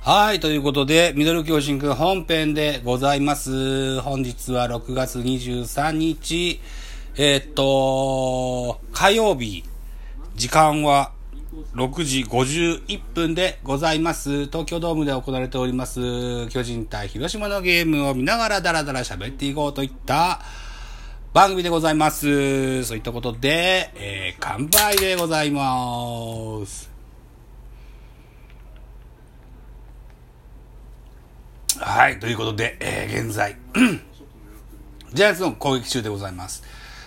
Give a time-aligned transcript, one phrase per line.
[0.00, 4.00] はい、ということで、ミドル巨人くん本編でございます。
[4.02, 6.60] 本日は6月23日、
[7.16, 9.64] えー、っと、火曜日、
[10.36, 11.10] 時間は
[11.74, 14.46] 6時51分でございます。
[14.46, 20.40] 東京ドームで行われております、巨人対広島のゲームを見ながらダラダラ喋っていこうといった
[21.32, 22.84] 番組でございます。
[22.84, 26.95] そういったことで、えー、乾杯でございます。
[31.78, 33.56] はい、ということで、えー、現在、
[35.12, 36.62] ジャイアンツの攻撃中でございます。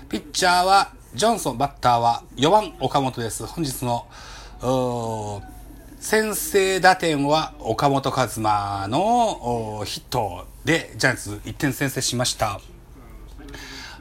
[0.09, 3.45] ピッチャーはジョンソン、バッターは4番岡本です。
[3.47, 4.05] 本日の、
[5.99, 12.61] 先制打点は岡本和真のヒットでジャイアンツ1点先制しました。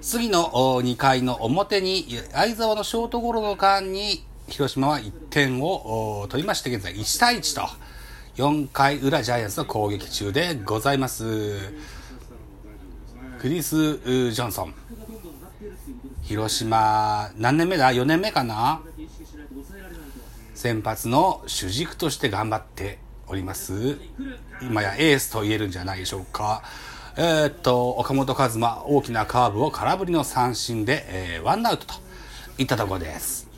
[0.02, 0.50] 次の
[0.82, 7.69] 2回の表に相沢のショートゴロの間に広島は1点を取りまして現在1対1と
[8.38, 11.58] 4回裏ジャイアンツの攻撃中でございます。
[13.41, 14.75] クリス・ジョンソン。
[16.22, 18.81] 広島、何年目だ ?4 年目かな？
[20.55, 23.98] 先発の主軸として頑張っております。
[24.62, 26.62] 今やエースと言えるんじゃないでしょうか。
[27.16, 31.94] えー、っと、岡本和真、大きなカーブを空振りの三振で、えー、ワンアウトと
[32.56, 33.48] いったところです。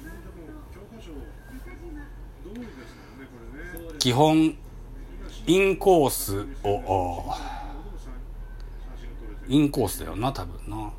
[3.98, 4.56] 基本、
[5.46, 7.34] インコースを、
[9.48, 10.90] インコースだよな、多分な。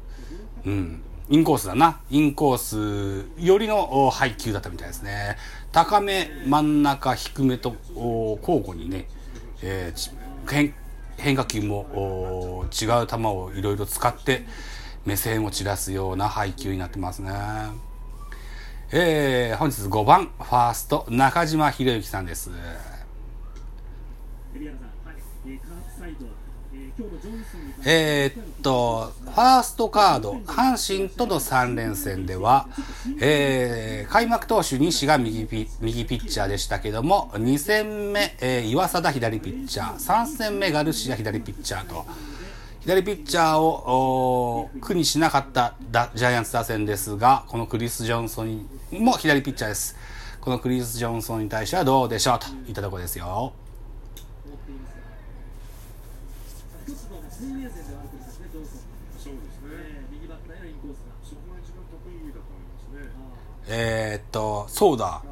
[0.66, 1.04] うん。
[1.30, 2.02] インコースだな。
[2.10, 5.38] インコースよりの配球だったみたいですね。
[5.72, 9.08] 高め、真ん中、低めと交互にね、
[9.62, 10.74] えー、
[11.18, 14.44] 変化球も違う球をいろいろ使って
[15.06, 17.32] 目線を散らすような配球になってますね。
[18.92, 22.50] えー、本日5番、ファースト、中島博之さんです。
[27.86, 32.68] えー、っと、ファーストカード、阪神との3連戦では、
[33.20, 42.06] えー、開幕投手西が右ピ右ピッチャーでしたけども、2戦目、えー、岩貞左ピッチャー、3戦目ガルシア左ピッチャーと、
[42.82, 45.76] 左ピッチャーを苦にしなかった
[46.16, 49.98] ジャイアンツ打線ですが、このクリス・ジョンソンも左ピッチャーです。
[50.40, 53.54] このクリス・ジョンソンに対してはどうでしょうといったところですよ。
[57.42, 58.92] 2年生ではあるとですね、ジョンソン。
[59.18, 60.06] そうですね。
[60.12, 61.14] 右バッターへのインコースが。
[61.24, 63.12] そこが一番得意だと思いますね。
[63.68, 65.24] えー、っと、そうだ。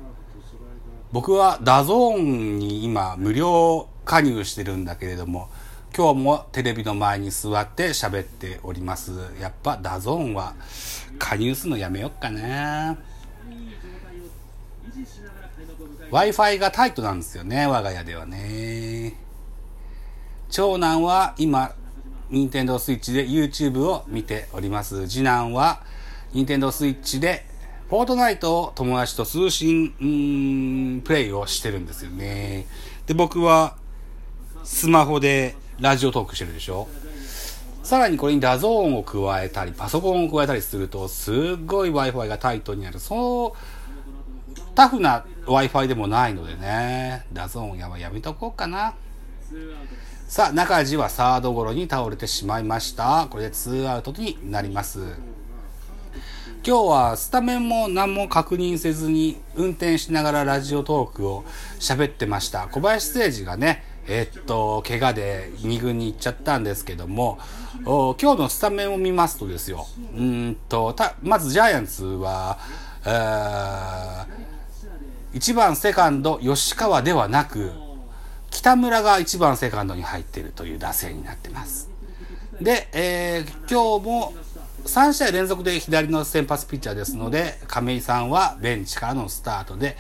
[1.12, 5.50] 僕は DAZN に今無料加入してるんだけれども、
[5.96, 9.12] 今日もテレビの前に座って喋っております。
[9.40, 10.56] やっぱ DAZN は
[11.19, 12.98] 加入するのやめよっかな。
[16.12, 19.16] Wi-Fi がタイトなんですよね、我が家ではね。
[20.50, 21.75] 長男は今
[22.30, 25.08] 任天堂スイッチで YouTube を見ております。
[25.08, 25.82] 次男は、
[26.32, 27.46] 任天堂スイッチで、
[27.90, 32.68] フォートナイトを友達と通信、プレイをしてるんですよね。
[33.08, 33.76] で、僕は、
[34.64, 36.88] スマホでラジオトークしてるでしょ
[37.82, 41.36] さらにこれに DAZN を加えたり、パソコンを加えたりすると、すっ
[41.66, 43.00] ごい Wi-Fi がタイトになる。
[43.00, 48.94] そう、タフな Wi-Fi でもないのでね、 DAZN ややめとこうかな。
[50.30, 53.26] さあ、中地はサードゴロに倒れてしまいました。
[53.32, 55.00] これでツーアウトになります。
[56.64, 61.46] 今日はスタメンも何も確認せずに運転しながらラジオトークを
[61.80, 62.68] 喋ってました。
[62.68, 67.40] 小林誠司がね、え、っと、怪我で2軍に行っちゃったんですけども、
[67.84, 72.60] 今日のスタメンを見ますとですよ、うんと、まずジャイアンツは、
[75.34, 77.89] 1番セカンド吉川ではなく、
[78.59, 81.90] 北村が1番セカンドに入っているという打線になってます。
[82.59, 84.34] で、えー、今日も
[84.84, 89.96] 3試合連続で左の先発ピッチャーですので、亀井さんはベンチからのスタートで、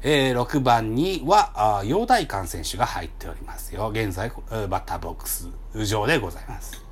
[0.00, 3.90] えー、6番には、陽大館選手が入っておりますよ。
[3.90, 5.50] 現在、バッターボックス
[5.84, 6.82] 上でございます。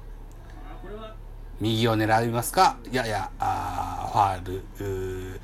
[1.62, 2.76] 右を狙いますか？
[2.92, 5.40] やや、あファール、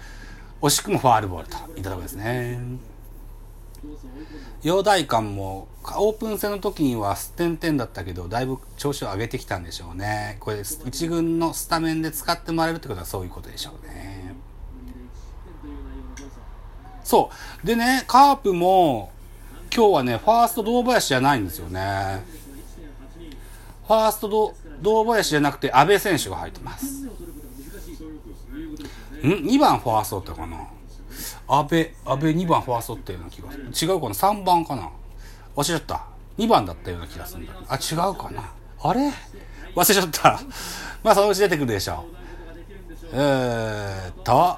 [0.60, 2.91] 惜しくもファールボールといったところですね。
[4.62, 10.36] 陽大館もオープン戦の時にはステンテンだったけどだいぶ調子を上げてきたんでしょうね。
[10.40, 14.34] これ1軍のスタメンで使ってもらえるってことはそういうことでしょうね。
[17.02, 17.30] そ
[17.62, 17.66] う。
[17.66, 19.10] でねカープも
[19.74, 22.22] 今日はねファースト堂林じゃないんですよね。
[23.86, 27.04] ファースト堂林じゃなくて阿部選手が入ってます。
[27.04, 27.10] ん
[29.22, 30.68] ？2番ファーストってかな。
[31.54, 33.64] 安倍、安倍2番ファーストってような気がする。
[33.92, 34.88] 違うかな ?3 番かな？
[35.54, 36.06] 忘れちゃった。
[36.38, 38.50] 2番だったような気がするんだあ、違うかな？
[38.82, 39.10] あれ？
[39.74, 40.40] 忘れちゃった。
[41.04, 42.16] まあ、そのうち出てくるでしょう。
[43.12, 44.56] えーと、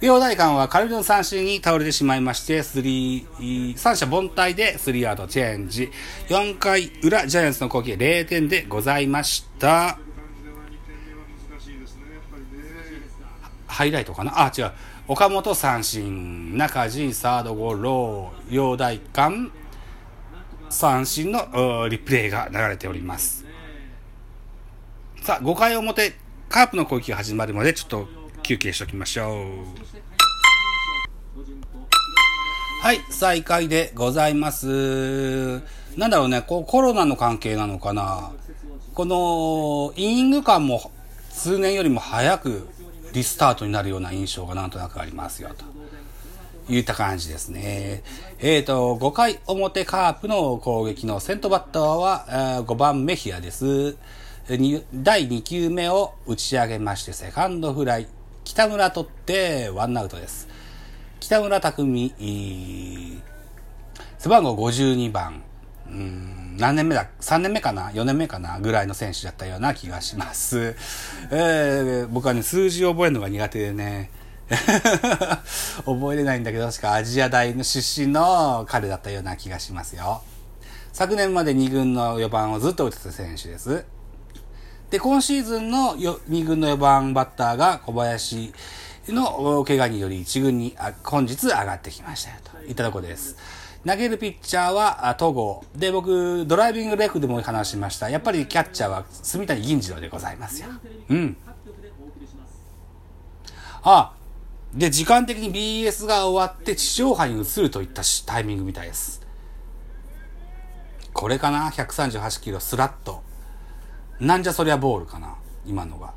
[0.00, 5.92] 両大官は空振りの三振に倒れてしまいまして、スリー、三者凡退でスリーアウトチェンジ。
[6.28, 9.98] 4回裏、ジャイアンツの攻撃0点でございました。
[13.66, 14.46] ハイライトかな？
[14.46, 14.72] あ、違う。
[15.10, 19.50] 岡本三振、中地サードゴロ、両大官
[20.68, 23.44] 三振のリプレイが流れております。
[25.20, 26.12] さあ、5回表、
[26.48, 28.06] カープの攻撃が始まるまでちょっと
[28.44, 29.34] 休憩しておきましょう。
[32.80, 35.60] はい、再開でございます。
[35.96, 38.30] なんだろうね、こうコロナの関係なのかな。
[38.94, 40.92] この、イニング間も
[41.30, 42.68] 数年よりも早く
[43.12, 45.64] リスタートになるような印象がなんとなくありますよ、と。
[46.72, 48.02] いった感じですね。
[48.38, 53.96] えっ、ー、と、5回表カープの攻撃の先頭バッターは、えー、5番メヒアです。
[54.48, 58.08] 第2球目を打ち上げまして、セカンドフライ。
[58.44, 60.48] 北村取ってワンアウトです。
[61.20, 62.14] 北村匠、
[64.18, 65.42] 背番号52番、
[65.90, 70.76] うん、何年目だ ?3 年目かな ?4 年目かなぐらいの選手だったような気がします。
[71.30, 74.10] えー、僕はね、数字を覚えるのが苦手でね、
[75.84, 80.22] 覚えれないんだけど、確かアジア大の出身の彼だったような気がしますよ。
[80.92, 83.84] 昨年まで2軍の4番をずっと打ってた選手です。
[84.90, 88.52] で、今シーズンの2軍の4番バッターが小林
[89.08, 93.36] の怪我により1軍に本日上がってきましたよといったところです。
[93.86, 95.64] 投げるピッチャーは戸郷。
[95.74, 98.10] で、僕、ドライビングレフでも話しました。
[98.10, 100.68] やっぱりキャッチャーは住谷銀次郎でございますよ。
[101.08, 101.36] うん。
[103.82, 104.12] あ、
[104.74, 109.22] で、時間的に BS が終わって地上波に移るといったタイミングみたいです。
[111.14, 113.22] これかな ?138 キロスラット。
[114.20, 115.36] なんじゃそりゃボールかな？
[115.64, 116.12] 今のが。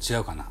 [0.00, 0.48] 違うかな？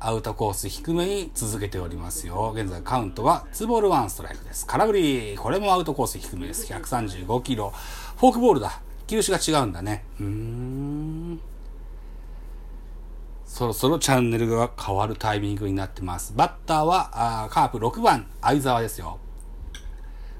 [0.00, 2.52] アウトコース低めに続けておりますよ。
[2.54, 4.66] 現在カウントは2ボール1ストライクです。
[4.66, 5.36] 空振り。
[5.36, 6.72] これもアウトコース低めです。
[6.72, 7.72] 135キロ。
[8.16, 8.80] フォークボールだ。
[9.06, 10.04] 球種が違うんだね。
[10.20, 11.40] うーん。
[13.44, 16.32] そろそろチャンネルが変わるタイミングになってます。
[16.36, 17.10] バッターは、
[17.44, 19.18] あーカープ6番、相沢ですよ。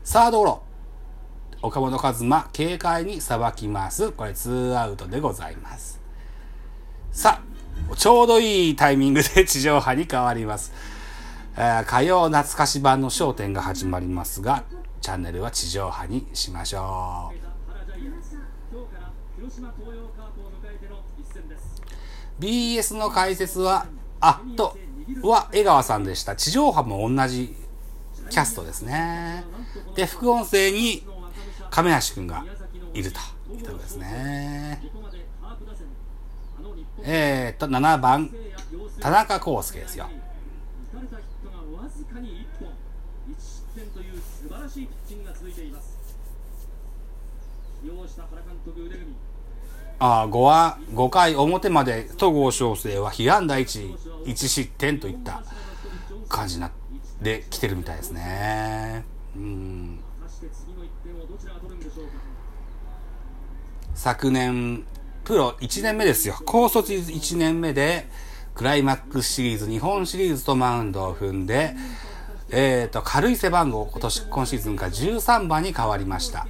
[0.05, 0.63] サードゴロ。
[1.61, 4.13] 岡本和真、軽快にさばきます。
[4.13, 6.01] これ2アウトでございます。
[7.11, 7.48] さあ、
[7.97, 10.73] ちょうどいいタイミングで地上波に変わります。
[11.57, 14.65] えー、火曜懐かし版の焦点が始まりますが、
[15.01, 17.49] チャンネルは地上波にしましょう。
[22.39, 23.87] BS の解説は、
[24.21, 24.77] あっ、と、
[25.23, 26.37] は江川さんでした。
[26.37, 27.57] 地上波も同じ
[28.31, 29.45] キャストですね。
[29.97, 31.05] で、副音声に
[31.71, 32.45] 亀梨くんが
[32.95, 33.19] いると
[33.53, 34.83] いうころですね。
[37.05, 38.31] えー、っと、7番、
[39.00, 40.09] 田中康介ですよ。
[50.00, 55.43] ああ、5は、5回表まで戸郷翔征は被安打1、1失点といった
[56.29, 56.71] 感じな、
[57.21, 59.05] で来てるみたいですね。
[59.37, 60.00] うん。
[63.95, 64.85] 昨年、
[65.28, 66.37] プロ1年目ですよ。
[66.47, 68.08] 高卒1年目で、
[68.54, 71.75] クライマックスシリーズ、日本シリーズとマウンドを踏んで、
[72.49, 76.47] えっ、ー、と、軽い背番号、今年、今シーズンから13番に変わりました。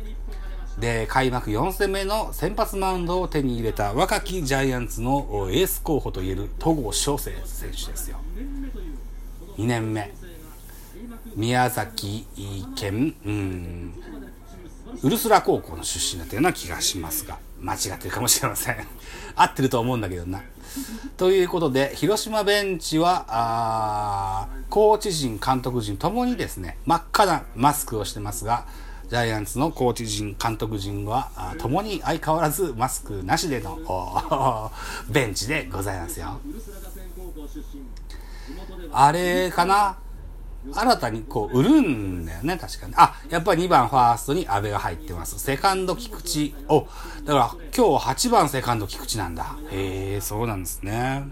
[0.78, 8.18] で、開幕4戦目の先発マウンドを手に入れた若きジャイアンツのエース候補といえる戸郷翔征選手ですよ。
[9.56, 10.12] 2年目。
[11.35, 12.28] 宮崎
[12.76, 13.94] 県、うん、
[15.02, 18.76] ウルスラ高校の出身だったような気がしますが、間違ってるかもしれません。
[19.37, 20.43] 合ってると思うんだけどな。
[21.17, 28.67] ということで、広島ベンチは、あコーチ陣、監督陣ともにですね、真っ赤なマスクをしてますが、
[29.09, 34.71] ジャイアンツのコーチ陣、監督陣は、ともに相変わらずマスクなしでの
[35.09, 36.40] ベンチでございますよ。
[38.93, 39.97] あれかな？
[40.73, 42.95] 新たにこう売るんだよね、確かに。
[42.97, 45.38] あ、やっぱり2番ファーストに安倍が入ってます。
[45.38, 46.55] セカンド菊池。
[46.69, 46.87] お、
[47.25, 49.57] だから今日8番セカンド菊池なんだ。
[49.71, 51.25] へえ、そうなんですね。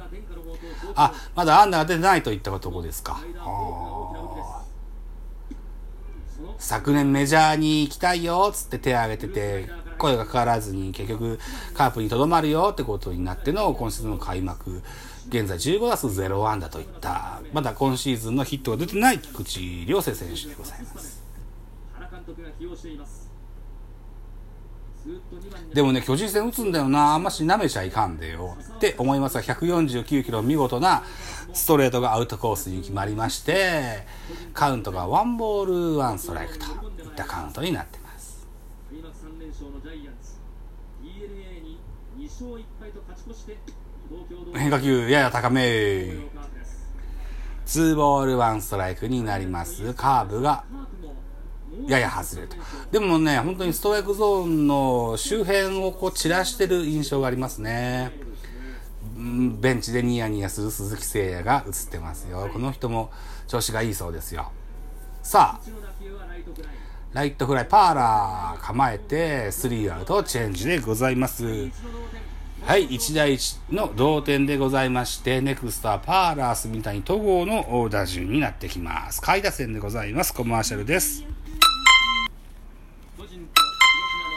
[0.95, 3.21] あ、まだアンダーが出てないといったとこですか。
[6.59, 9.69] 昨年メジャーに行きたいよ、つって手を挙げてて、
[9.99, 11.39] 声がかからずに結局
[11.75, 14.83] カープにとどまるよってことになっての今シーズンの開幕
[15.29, 21.25] 現在15打数0安打といった、まだ今シーズンのヒットが出てない菊池涼星選手でございます。
[25.73, 31.05] でもね、巨人戦打つんだよな、あんまし舐めちゃいかんでよって思いますが、149キロ見事な
[31.53, 34.05] ストレートがアウトコースに決まりまして、
[34.53, 38.49] カウントがワンボールワンストライクといったカウントになってます。
[38.91, 40.39] 今三連勝のジャイアンツ。
[41.05, 41.23] E.
[41.23, 41.31] L.
[41.57, 41.61] A.
[41.61, 41.79] に
[42.17, 43.59] 二勝一敗と勝ち越して
[44.55, 46.37] 変化球やや高め。
[47.65, 49.93] ツーボールワンストライクになります。
[49.95, 50.65] カーブが
[51.89, 52.57] やや外れると。
[52.93, 58.13] でもね、本当にストライクゾーンの周辺をこう散らしてる印象がありますね。
[59.17, 62.49] ベンチでニヤニヤする鈴木誠也が映ってますよ。
[62.53, 63.11] この人も
[63.47, 64.53] 調子がいいそうですよ。
[65.23, 65.69] さあ、
[67.13, 71.45] ライトフライ、パーラー構えて、スリーアウトチェンジでございます。
[72.63, 79.21] はい、1対1の同点でございまして、ネクストはパーラー、住谷、戸郷の打順になってきます。
[79.21, 80.35] 下位打線でございます。
[80.35, 81.25] コマーシャルです。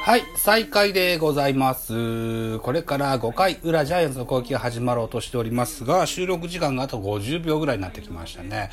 [0.03, 2.59] はい、再開でございます。
[2.59, 8.69] これから5回裏ジャイアンツの攻撃が始まろうとしておりますが、収録時間があと50秒ぐらいになってきましたね。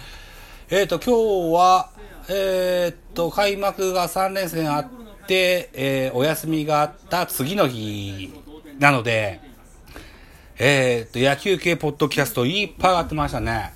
[0.69, 1.91] えっ、ー、と、今日は、
[2.29, 4.89] えっ、と、開幕が3連戦あっ
[5.27, 8.33] て、えー、お休みがあった次の日
[8.79, 9.41] なので、
[10.59, 13.73] えっ、と、野球系ポッドキャストいっぱい上がってましたね。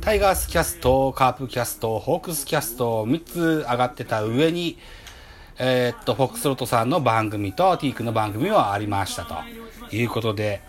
[0.00, 4.78] タイガースキャスト、カープキャスト、ホークスキャスト、3つ上がってた上に、
[5.58, 9.36] えー、っと、フォックスロットさんの番組と、ティークの番組はありましたと
[9.94, 10.60] いうことで、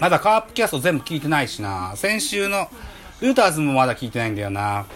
[0.00, 1.94] まだカープキャスト全部聞いてないしな。
[1.94, 2.68] 先週の
[3.20, 4.86] ルーターズもまだ聞いてないんだよな。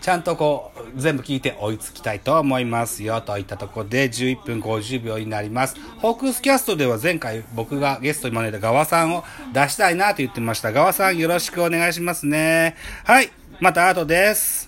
[0.00, 3.20] ちゃんとこう、全部聞いて追いつきたいと思いますよ。
[3.20, 5.76] といったところで11分50秒になります。
[5.98, 10.72] ホークスキャストでは前回僕がゲストに招いたガワさんを出したいなと言ってました。
[10.72, 12.76] ガワさんよろしくお願いしますね。
[13.04, 13.30] はい。
[13.60, 14.64] また後です。